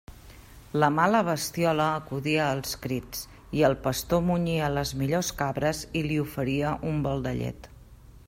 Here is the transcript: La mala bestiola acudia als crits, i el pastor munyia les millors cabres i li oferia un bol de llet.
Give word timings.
La 0.83 0.87
mala 0.93 1.19
bestiola 1.25 1.83
acudia 1.97 2.47
als 2.53 2.71
crits, 2.85 3.21
i 3.59 3.61
el 3.69 3.77
pastor 3.83 4.25
munyia 4.31 4.71
les 4.79 4.93
millors 5.03 5.31
cabres 5.43 5.83
i 6.01 6.05
li 6.09 6.21
oferia 6.25 6.73
un 6.93 7.05
bol 7.09 7.25
de 7.29 7.35
llet. 7.43 7.69